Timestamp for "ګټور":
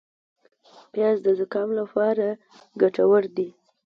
2.81-3.23